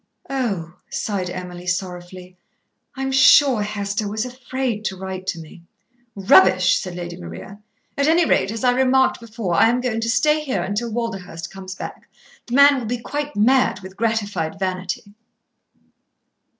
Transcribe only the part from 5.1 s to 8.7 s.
to me." "Rubbish!" said Lady Maria. "At any rate, as